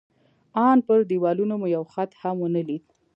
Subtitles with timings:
[0.67, 2.83] ان پر دېوالونو مو یو خط هم ونه لید.